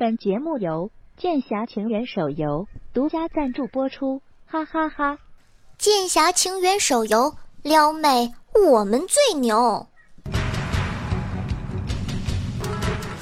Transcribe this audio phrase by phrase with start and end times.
[0.00, 5.18] 本节目由剑侠情缘手游独家赞助播出，哈哈哈！
[5.76, 8.32] 剑侠情缘手游撩妹，
[8.70, 9.88] 我们最牛。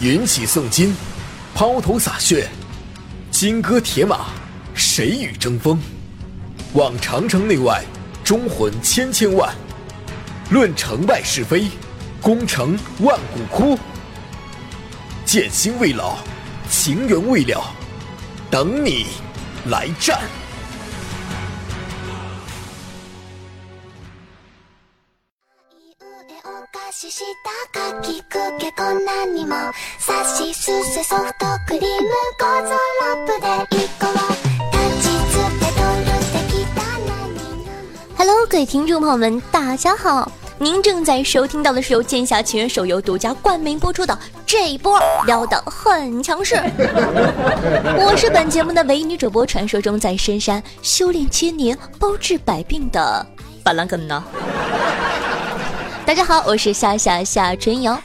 [0.01, 0.95] 云起诵金，
[1.55, 2.47] 抛头洒血，
[3.31, 4.27] 金戈铁马，
[4.75, 5.81] 谁与争锋？
[6.75, 7.83] 望长城内外，
[8.23, 9.51] 忠魂千千万。
[10.51, 11.71] 论成败是非，
[12.21, 13.79] 功成万骨枯。
[15.25, 16.19] 剑心未老，
[16.71, 17.63] 情缘未了，
[18.51, 19.07] 等你
[19.69, 20.21] 来战。
[38.19, 40.31] Hello，各位听众朋友们，大家好！
[40.59, 46.55] 您正在收听到的是由《剑侠情缘》手游独家冠名播出的这一波撩的很强势。
[48.01, 53.27] 我是本节目的唯一女主播，传说中在深山修炼千年、包治百病的
[53.63, 54.25] 板蓝根呢。
[56.07, 58.01] 大家好，我是夏夏夏春瑶。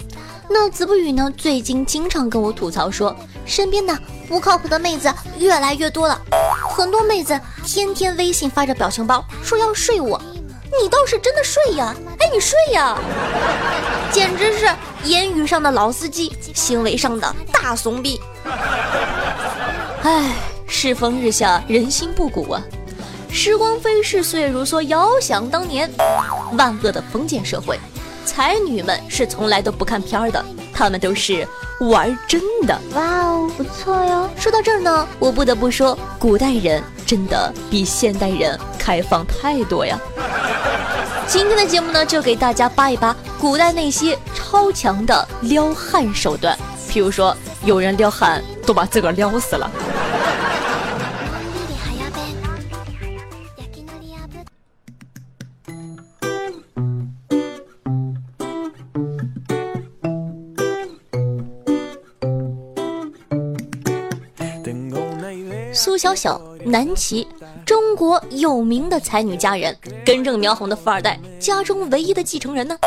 [0.50, 1.32] 那子不语呢？
[1.38, 6.20] 最近经常跟我吐槽说，身边的不靠谱的妹子越来越多了，
[6.70, 10.22] 很多妹子天天微信发着表情包，说要睡我。
[10.80, 11.96] 你倒是真的睡呀！
[12.20, 12.98] 哎，你睡呀！
[14.12, 14.70] 简直是
[15.04, 18.22] 言语上的老司机，行为上的大怂逼。
[20.04, 20.34] 唉，
[20.68, 22.62] 世风日下，人心不古啊！
[23.30, 24.82] 时光飞逝，岁月如梭。
[24.84, 25.90] 遥想当年，
[26.58, 27.80] 万恶的封建社会，
[28.26, 31.48] 才女们是从来都不看片儿的，她们都是
[31.82, 32.80] 玩真的。
[32.94, 34.30] 哇哦，不错哟！
[34.38, 40.00] 说到这儿呢，我不得不说，古代人真的比现代人开放太多呀。
[41.28, 46.58] 今天的节目呢，就给大家扒一扒古代那些超强的撩汉手段。
[46.90, 49.72] 譬如说，有人撩汉都把自个儿撩死了。
[65.74, 67.26] 苏小小，南齐。
[67.72, 69.74] 中国有名的才女佳人，
[70.06, 72.78] 根正苗红的富二代，家中唯一的继承人呢。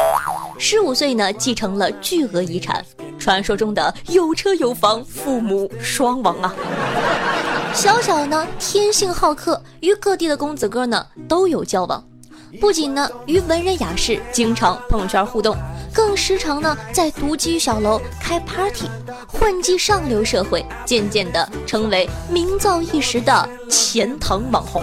[0.59, 2.85] 十五岁呢，继承了巨额遗产，
[3.19, 6.55] 传说中的有车有房，父母双亡啊。
[7.73, 12.05] 小小呢，天性好客，与各地的公子哥呢都有交往，
[12.61, 15.57] 不仅呢与文人雅士经常朋友圈互动。
[15.95, 18.91] 更时常呢，在独居小楼开 party，
[19.29, 24.83] 混迹上流社会，渐渐的成为名噪一时的钱塘网红。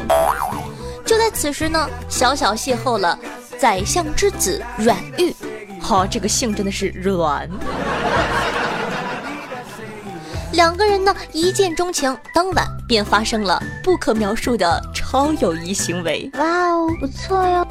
[1.06, 3.20] 就在此时呢，小小邂逅了
[3.60, 5.36] 宰相之子阮玉，
[5.82, 7.50] 好，这个姓真的是阮。
[10.54, 16.30] 两个人呢一见钟情，当晚便发生了不可描述的超友谊行为。
[16.36, 17.68] 哇哦，不错哟。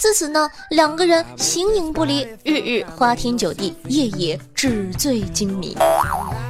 [0.00, 5.76] 自此呢，两个人形影不离，日日花天酒地，夜夜纸醉金迷。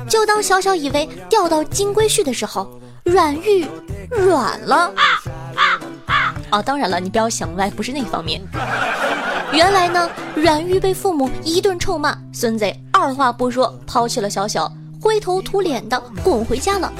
[0.08, 2.70] 就当小小以为钓到金龟婿的时候，
[3.02, 3.66] 阮玉
[4.08, 4.76] 软了。
[4.76, 5.02] 啊
[5.56, 6.34] 啊啊！
[6.50, 8.40] 啊，当然了，你不要想歪，不是那方面。
[9.52, 14.72] 原来呢，阮玉被父母一顿臭骂，孙子二话不说抛弃了小小。
[15.02, 16.92] 灰头土脸的滚回家了。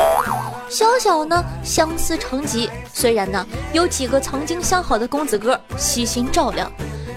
[0.70, 2.70] 小小呢，相思成疾。
[2.94, 6.70] 虽然呢，有几个曾经相好的公子哥悉心照料，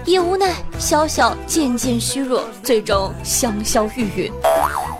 [0.04, 4.32] 也无奈小小渐渐虚弱，最终香消玉殒。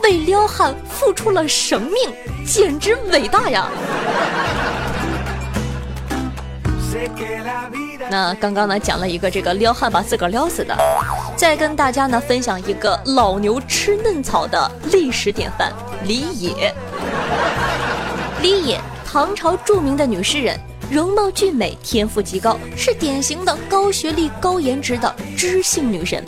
[0.05, 2.15] 为撩汉付出了生命，
[2.47, 3.69] 简直伟大呀！
[8.09, 10.77] 那刚刚呢讲了一个这个撩汉把自个儿撩死的，
[11.35, 15.73] 再跟大家呢分享一个老牛吃嫩草的历史典范
[16.05, 16.73] 李野。
[18.45, 20.55] 李野，唐朝著名的女诗人，
[20.91, 26.23] 容貌俊美，天赋极高，是典型的高学历、高颜值的知性女神。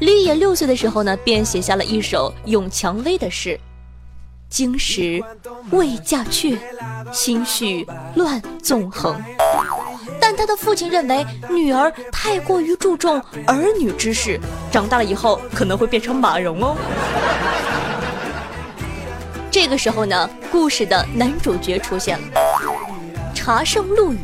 [0.00, 3.58] 李野六岁的时候呢，便写下了一首咏蔷薇的诗：
[4.50, 5.24] 经时
[5.70, 6.54] 未嫁却，
[7.10, 9.18] 心绪乱纵横。
[10.20, 14.38] 但他的父亲认为女儿太过于注重儿女之事，
[14.70, 16.76] 长大了以后可能会变成马蓉哦。
[19.52, 22.24] 这个时候呢，故事的男主角出现了，
[23.34, 24.18] 茶圣陆羽。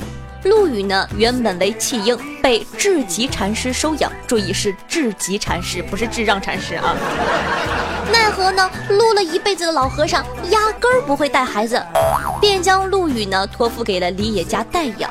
[0.44, 4.10] 陆羽呢，原本为弃婴，被智极禅师收养。
[4.26, 6.96] 注意是智极禅师，不是智障禅师啊。
[8.10, 11.78] 奈何呢，撸了一辈子的老和尚压根儿不会带孩子，
[12.40, 15.10] 便将陆羽呢托付给了李野家代养。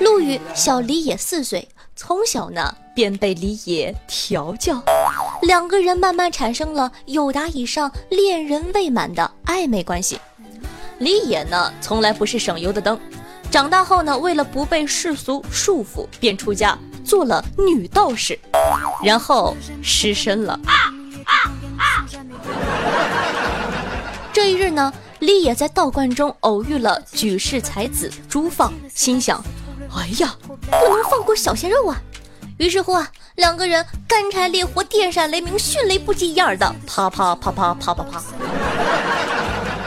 [0.00, 4.82] 陆羽小李野四岁，从小呢便被李野调教，
[5.42, 10.18] 两个人慢慢产生了友达以上、恋人未满的暧昧关系。
[10.98, 12.98] 李野呢，从来不是省油的灯。
[13.50, 18.38] 长大后呢，为了不被世俗束缚，便出家做了女道士，
[19.02, 20.58] 然后失身了。
[24.32, 29.42] 这一日呢，李野在道观中偶遇了举世才子朱放，心想：
[29.96, 30.36] 哎呀，
[30.70, 32.00] 不能放过小鲜肉啊！
[32.58, 33.08] 于是乎啊，
[33.38, 38.20] 两个人干柴烈火、电闪雷鸣、迅雷不及掩耳的啪啪啪啪啪啪啪。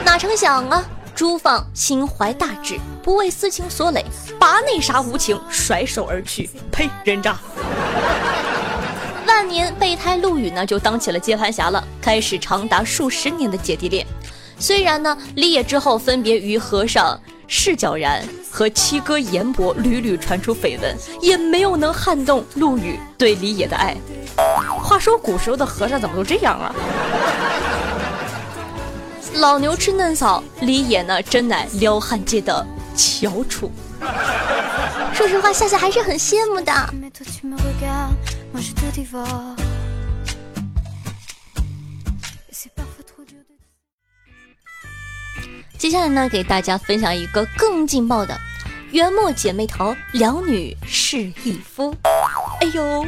[0.06, 0.82] 哪成想啊，
[1.14, 4.02] 朱放心怀大志，不为私情所累，
[4.38, 6.48] 拔内啥无情，甩手而去。
[6.70, 7.38] 呸，人渣！
[9.26, 14.06] 万年备胎陆羽呢，就当起了接盘侠了，开始长达数十年的姐弟恋。
[14.58, 17.20] 虽然呢，立业之后分别与和尚。
[17.54, 23.94] 释皎然和七哥严伯屡屡传出绯闻，也没有能撼动陆羽对李野的爱。
[24.82, 26.74] 话说古时候的和尚怎么都这样啊？
[29.34, 32.66] 老牛吃嫩草，李野呢真乃撩汉界的
[32.96, 33.70] 翘楚。
[35.12, 36.72] 说实话，夏夏还是很羡慕的。
[45.82, 48.40] 接下来呢，给大家分享一个更劲爆的，
[48.92, 51.92] 元末姐妹淘两女是一夫。
[52.60, 53.04] 哎呦，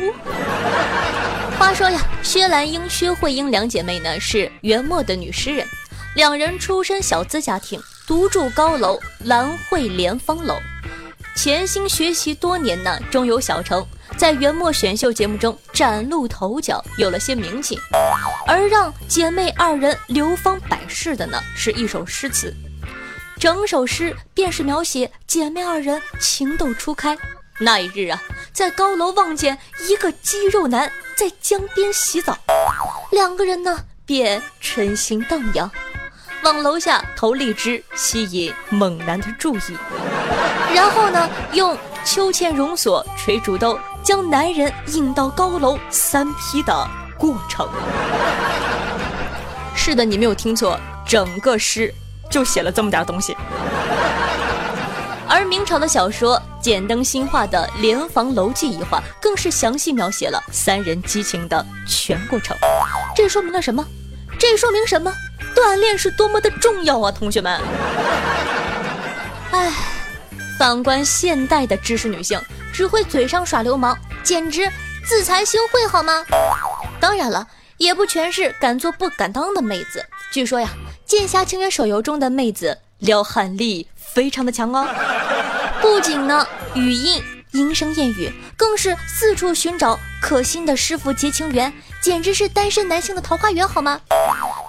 [1.56, 5.64] 话说呀，薛兰英、薛慧英两姐妹呢是元末的女诗人，
[6.16, 10.58] 两人出身小资家庭，独住高楼兰蕙莲芳楼，
[11.36, 17.78] 潜心学习多年呢，终有小成，在元末选秀节目中崭露头角，有了些名气。
[18.46, 22.54] 而让姐妹二人流芳百世的呢，是一首诗词。
[23.38, 27.16] 整首诗便是描写姐妹二人情窦初开。
[27.58, 28.22] 那一日啊，
[28.52, 29.58] 在高楼望见
[29.88, 32.36] 一个肌肉男在江边洗澡，
[33.10, 35.70] 两个人呢便春心荡漾，
[36.42, 39.60] 往楼下投荔枝吸引猛男的注意，
[40.74, 47.68] 然后呢用秋千绒索垂竹兜将男人引到高楼三批的过程。
[49.74, 51.92] 是的，你没有听错，整个诗。
[52.30, 53.36] 就写了这么点东西，
[55.28, 62.56] 而明朝的小说《简灯新画》的《莲房楼记》一画，更是详细描写了三人激情的全过程。
[63.14, 63.86] 这说明了什么？
[64.36, 65.12] 这说明什么？
[65.54, 67.60] 锻炼是多么的重要啊，同学们！
[70.58, 72.40] 反观现代的知识女性，
[72.72, 74.70] 只会嘴上耍流氓，简直
[75.06, 76.24] 自惭形秽，好吗？
[77.00, 77.46] 当然了，
[77.76, 80.04] 也不全是敢做不敢当的妹子。
[80.32, 80.68] 据说呀。
[81.06, 84.88] 剑侠情缘手游中的妹子撩汉力非常的强哦，
[85.82, 87.22] 不仅呢语音
[87.52, 94.00] 莺声燕语，更是四处寻找可心的师傅结情缘，简直是单身男性的桃花源好吗？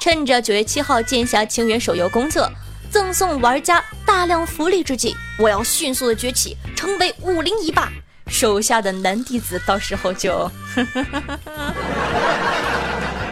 [0.01, 2.51] 趁着九月七号剑侠情缘手游公测
[2.91, 7.89] 赠送玩家大量福利之际，我要迅速的崛起，成为武林一霸，
[8.27, 10.49] 手下的男弟子到时候就，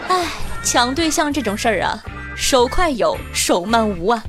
[0.07, 0.27] 哎，
[0.63, 2.03] 抢对象这种事儿啊。
[2.35, 4.23] 手快有，手慢无啊！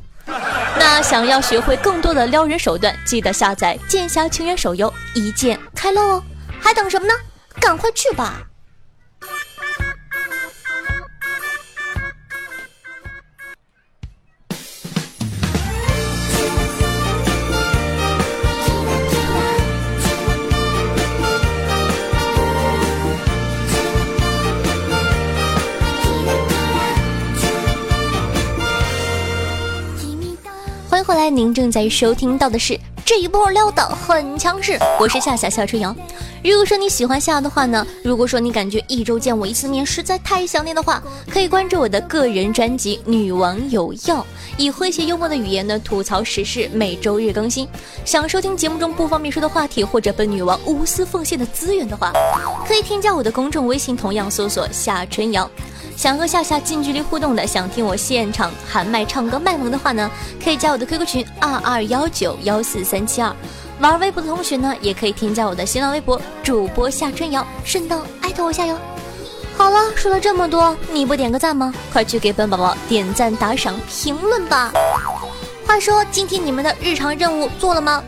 [0.79, 6.23] 那想要学会更多的撩人手段，记得下载《剑侠情缘》手游，一键开漏哦！
[6.61, 7.15] 还等什么呢？
[7.61, 8.43] 赶快去吧！
[31.25, 35.97] 后来，您正在收听到的是这一波撩的很强势，我是夏夏夏春瑶。
[36.45, 44.17] 如果说你喜欢夏的话呢，如果说你感觉一周见我一次面实在太想念的话，可以关注我的个人专辑《女王有药》，
[44.59, 47.67] 以诙谐幽默的语言呢吐槽时事，每周日更新。
[48.05, 52.13] 想收听节目中不方便说的话题或者本女王无私奉献的资源的话，
[52.69, 55.51] 可以添加我的公众微信，同样搜索夏春瑶。
[55.97, 60.11] 想和夏夏近距离互动的，想听我现场喊麦唱歌卖萌的话呢，
[60.43, 63.35] 可以加我的 QQ 群二二幺九幺四三七二。
[63.81, 68.79] 玩微博的同学呢，也可以添加我的新浪微博主播夏春瑶，顺道艾特我下哟。
[69.57, 71.73] 好了，说了这么多，你不点个赞吗？
[71.93, 74.73] 快去给本宝宝点赞、打赏、评论吧。
[75.67, 78.03] 话说，今天你们的日常任务做了吗？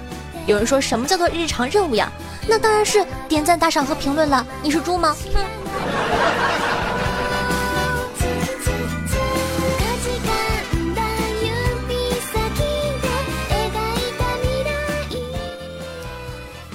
[0.46, 2.10] 有人说什么叫做日常任务呀？
[2.48, 4.44] 那当然是点赞、打赏和评论了。
[4.62, 5.16] 你是猪吗？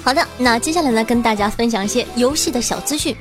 [0.04, 3.16] 好的，那接下来呢，跟大家分享一些游戏的小资讯。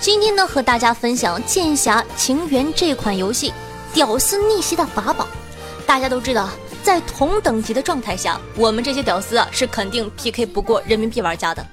[0.00, 3.52] 今天呢，和大家分享《剑侠情缘》这款游戏
[3.92, 5.26] 屌丝逆袭的法宝。
[5.84, 6.48] 大家都知道，
[6.84, 11.66] 在同等级的状态下，我们这些屌丝啊是肯定 PK 不过人民币玩家的。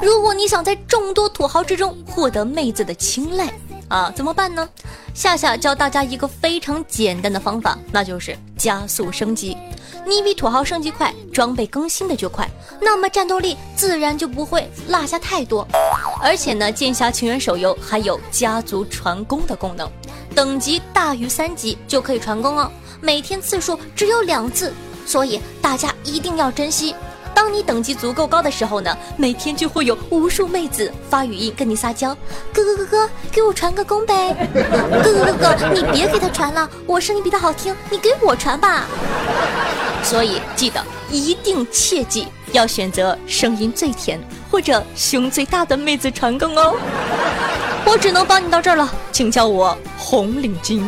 [0.00, 3.52] 如果你想在众多土豪之中获得妹子的青睐
[3.88, 4.68] 啊，怎么办呢？
[5.14, 9.56] 夏夏教大家一个非常简单的方法，那就是加速升级。
[10.06, 12.48] 你比土豪升级快，装备更新的就快，
[12.82, 15.66] 那么战斗力自然就不会落下太多。
[16.20, 19.90] 而且呢，剑侠情缘手游还有家族传功的功能，
[20.34, 22.70] 等级大于三级就可以传功哦，
[23.00, 24.72] 每天次数只有两次，
[25.06, 26.94] 所以大家一定要珍惜。
[27.34, 32.14] 当你等级足够高的时候呢，每天就会有无数妹子发语音跟你撒娇，
[32.52, 34.34] 哥哥哥哥，给我传个功呗！
[35.02, 38.86] 哥哥哥哥，你别给他传了，我声音比他好听，你给我传吧。
[40.04, 46.76] 所以记得一定切记要选择声音最甜或者胸最大的妹子传更哦。
[47.84, 50.82] 我只能帮你到这儿了，请叫我红领巾。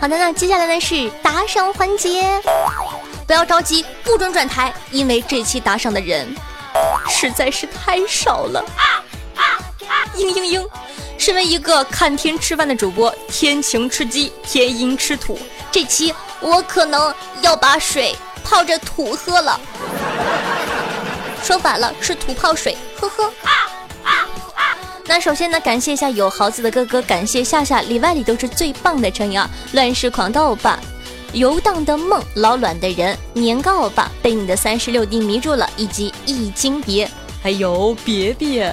[0.00, 2.40] 好的，那接下来呢是打赏环节，
[3.26, 6.34] 不要着急，不准转台，因为这期打赏的人
[7.08, 8.64] 实在是太少了。
[10.14, 10.68] 嘤嘤嘤，
[11.18, 15.38] 身为一个看天吃饭的主播，天晴吃鸡，天阴吃土，
[15.70, 19.60] 这期我可能要把水泡着土喝了。
[21.42, 23.32] 说反了，是土泡水，呵呵。
[25.08, 29.48] 那首先呢，感谢一下有豪子的哥哥，感谢夏夏里外里都是最棒的成员啊！
[29.72, 30.78] 乱世狂刀欧巴，
[31.32, 37.08] 游荡的梦，老卵的人，年糕欧巴，被你的三十六 D 迷住了，以及易经别，
[37.40, 38.72] 还有别别。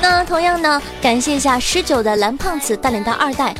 [0.00, 3.54] 那同样呢，感谢一下十九的蓝胖子大脸蛋二代。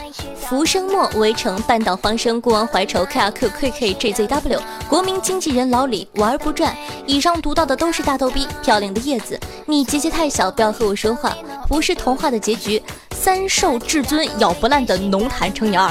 [0.48, 6.76] 浮生末、围城、半岛荒生、孤王怀愁、K R Q K K J Z W、国民经纪人老李、玩不转。
[7.06, 8.46] 以上读到的都是大逗逼。
[8.62, 11.34] 漂亮的叶子，你结节太小，不要和我说话。
[11.66, 12.82] 不是童话的结局。
[13.14, 15.90] 三兽至尊咬不烂的浓痰乘以二。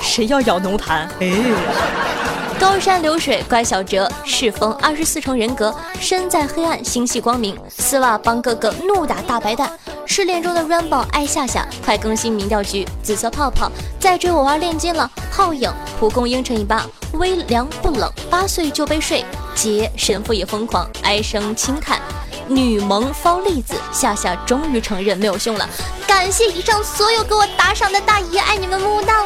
[0.00, 1.08] 谁要咬浓痰？
[1.18, 2.17] 哎。
[2.60, 7.56] 高山流水，乖小哲，世风二十四重人格，身在黑暗，心系光明。
[7.68, 9.70] 丝袜帮哥哥怒打大白蛋。
[10.04, 12.84] 失恋中的 Rainbow 爱夏夏，快更新民调局。
[13.00, 15.08] 紫色泡泡再追我玩炼金了。
[15.30, 19.24] 泡影蒲公英乘以八，微凉不冷，八岁就被睡。
[19.54, 22.00] 杰神父也疯狂，哀声轻叹。
[22.48, 25.68] 女萌方栗子，夏夏终于承认没有胸了。
[26.08, 29.24] 感谢以上所有给我打赏的大爷，爱你们么么哒。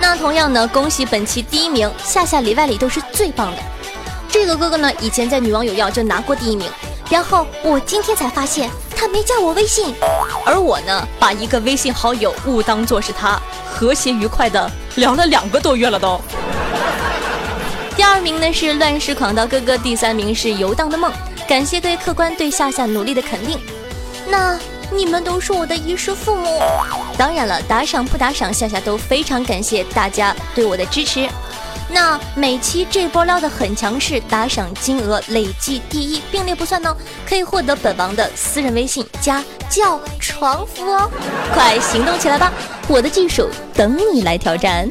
[0.00, 3.58] 那同样呢，恭喜本期第一名，夏夏里外里都是最棒的。
[4.28, 6.70] 这个哥哥呢，以前在女网友要就拿过第一名。
[7.08, 9.94] 然后我今天才发现他没加我微信，
[10.44, 16.20] 而我呢，把一个微信好友误当做是他，和谐愉快的聊了两个多月了都。
[17.94, 21.12] 第二名呢是乱世狂刀哥哥，第三名是游荡的梦。
[21.48, 23.58] 感谢各位客官对夏夏努力的肯定，
[24.28, 24.58] 那
[24.92, 26.60] 你们都是我的衣食父母。
[27.16, 31.28] 当然了，打赏不打赏，夏夏都非常感谢大家对我的支持。
[31.88, 36.94] 那每期这波撩的很强势，打赏金额累计第一并列不算呢，
[37.26, 41.10] 可以获得本王的私人微信加叫床服哦，
[41.54, 42.52] 快行动起来吧！
[42.88, 44.88] 我的技术等你来挑战。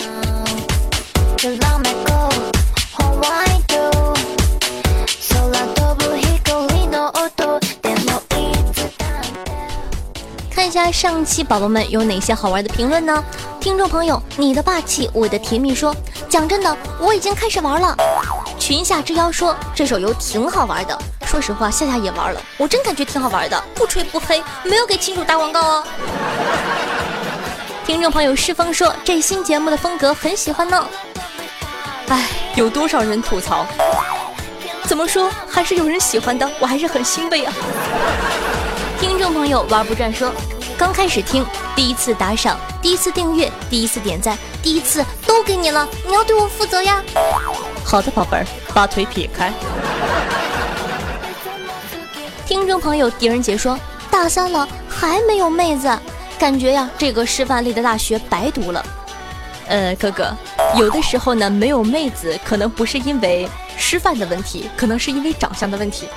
[10.85, 13.23] 下上期宝宝们有哪些好玩的评论呢？
[13.59, 15.95] 听众朋友，你的霸气，我的甜蜜说。
[16.29, 17.97] 讲真的，我已经开始玩了。
[18.59, 20.95] 群下之妖说这手游挺好玩的。
[21.25, 25.83] 说实话，夏夏也玩了，我真感觉挺好玩的，不吹不黑，没有给亲主打广告哦。
[27.83, 30.87] 听众朋友世风说这新节目的风格很喜欢呢。
[32.09, 33.65] 哎，有多少人吐槽？
[34.83, 37.53] 怎么说还是有人喜欢的，我还是很欣慰啊。
[38.99, 40.31] 听众朋友玩不转说。
[40.77, 47.01] 刚开始听，第一次打赏，第一次订阅，第一次点赞，第一次都给你了，你要对我负责呀！
[47.85, 49.53] 好的，宝贝儿，把腿撇开。
[52.45, 53.79] 听众朋友狄仁杰说，
[54.11, 55.97] 大三了还没有妹子，
[56.37, 58.85] 感觉呀，这个师范类的大学白读了。
[59.67, 60.35] 呃，哥哥，
[60.77, 66.09] 有的时候呢，没有妹子，可能不是因为师范的问题，可能是因为长相的问题。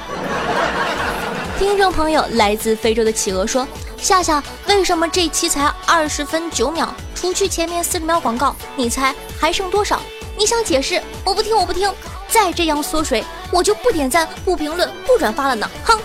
[1.61, 3.65] 听众朋友来自非洲的企鹅说。
[4.01, 6.89] 夏夏，为什么这期才二十分九秒？
[7.15, 10.01] 除去前面四十秒广告，你猜还剩多少？
[10.37, 11.03] 你想解释？
[11.25, 11.93] 我不听，我不听。
[12.29, 15.69] 再这样缩水，我就不点赞、不评论、不转发了呢！
[15.85, 15.99] 哼，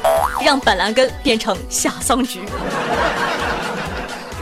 [0.44, 2.42] 让板蓝根变成夏桑菊。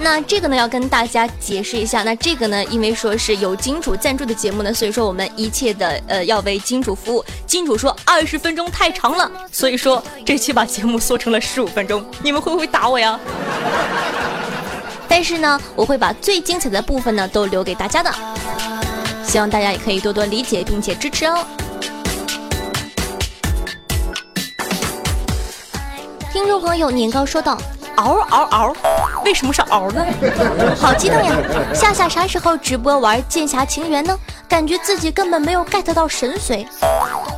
[0.04, 2.02] 那这个呢，要跟大家解释一下。
[2.02, 7.24] 那这个呢，因为说是有金主赞助的节目呢，所以说我们一切的呃要为金主服务。
[7.46, 12.04] 金主说二十分钟太长了，所以说这期把节目缩成了十五分钟。
[12.24, 13.20] 你们会不会打我呀？
[15.08, 18.12] 但是呢，我会把最精彩的部分呢都留给大家的，
[19.24, 21.46] 希望大家也可以多多理解并且支持哦。
[26.34, 27.56] 听众朋友年糕说道。
[28.04, 28.74] 嗷嗷嗷！
[29.24, 30.06] 为什么是嗷呢？
[30.78, 31.36] 好激动呀！
[31.74, 34.18] 夏夏啥时候直播玩《剑侠情缘》呢？
[34.48, 36.66] 感觉自己根本没有 get 到神髓。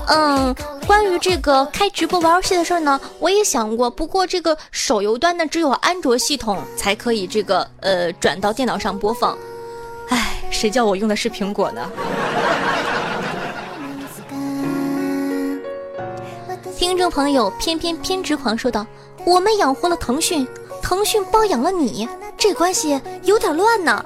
[0.08, 0.56] 嗯，
[0.88, 3.90] 关于这个开直播玩游戏的事儿呢，我也想过。
[3.90, 9.38] 不过这个手游端呢，只有安卓系统才可以这个呃转到电脑上播放。
[10.10, 11.82] 唉，谁叫我用的是苹果呢？
[16.78, 18.86] 听众朋友偏偏偏执狂说道。
[19.26, 20.48] 我们养活了腾讯，
[20.82, 24.06] 腾讯包养了你，这关系有点乱呢。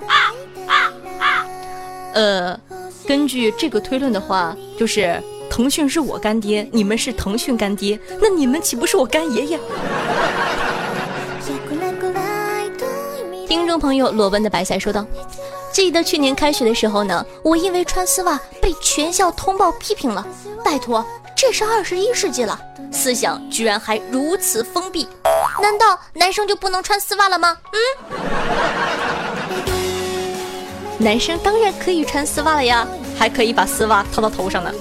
[2.13, 2.59] 呃，
[3.07, 9.59] 根据这个推论的话，就是腾讯是我干爹，你们是腾讯干爹，那你们岂不是我干爷爷？
[13.47, 15.05] 听众朋友裸奔的白菜说道
[15.71, 20.25] ：“记得去年开学的时候呢，我因为穿丝袜被全校通报批评了。
[20.63, 21.03] 拜托。”
[21.39, 22.59] 这是二十一世纪了，
[22.91, 25.07] 思想居然还如此封闭，
[25.61, 27.55] 难道男生就不能穿丝袜了吗？
[27.73, 27.79] 嗯，
[30.97, 34.71] 男生当然可以穿丝袜了呀，还可以把丝袜套到头上呢。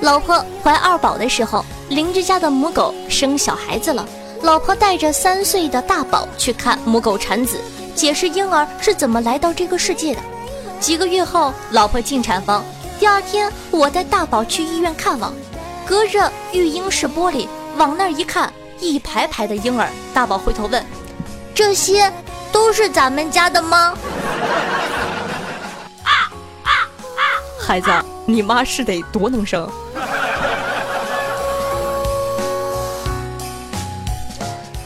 [0.00, 4.08] 老婆怀二宝的时候，邻居家的母狗生小孩子了，
[4.40, 7.60] 老婆带着三岁的大宝去看母狗产子，
[7.94, 10.20] 解释婴儿是怎么来到这个世界的。
[10.80, 12.64] 几个月后，老婆进产房。
[12.98, 15.32] 第二天，我带大宝去医院看望，
[15.86, 18.50] 隔着育婴室玻璃往那儿一看，
[18.80, 19.88] 一排排的婴儿。
[20.14, 20.82] 大宝回头问
[21.54, 22.10] ：“这些
[22.50, 23.94] 都是咱们家的吗？”
[27.60, 27.90] 孩子，
[28.24, 29.68] 你妈是得多能生。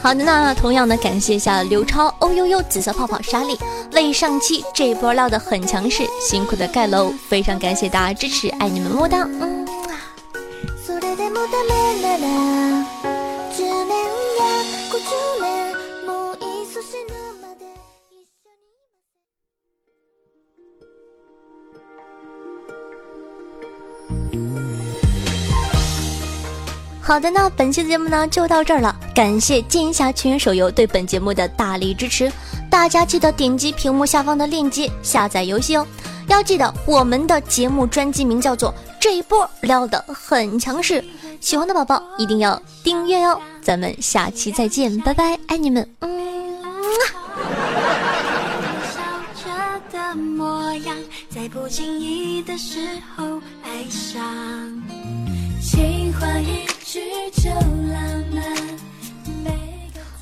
[0.01, 3.57] 好的，那同样的感谢一下刘超、哦呦呦、紫色泡泡、莎莉
[3.93, 9.27] 为上期这波唠的很强势，辛苦的盖楼，非常感谢大家支持，爱你们么哒，
[27.11, 32.31] 好的，那本期的节目呢就到这儿了，感谢《剑侠情缘》手游对本节目的大力支持，
[32.69, 35.85] 大家记得点击屏幕下方的链接下载游戏哦。
[36.29, 41.01] 要记得我们的节目专辑名叫做《这一波撩的很强势》，
[41.41, 43.37] 喜欢的宝宝一定要订阅哦。
[43.61, 46.21] 咱们下期再见，拜拜，爱你们，嗯。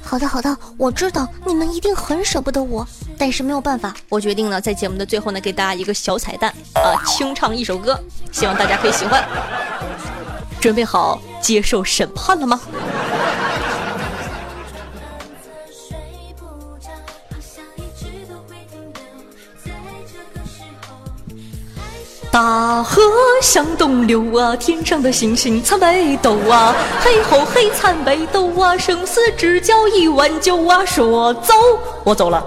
[0.03, 7.99] 好的好的，我知道你们一定很舍不得我，但是没有办法，我决定了在节目的最后呢，给大家一个小彩蛋啊，清唱一首歌，
[8.32, 9.23] 希望大家可以喜欢。
[10.60, 12.60] 准备好接受审判了吗？
[22.32, 23.02] 大河
[23.42, 31.56] 向东流啊，天上的星星参北斗啊，黑吼黑参北斗啊，生死之交一碗酒啊，说走
[32.04, 32.44] 我走了。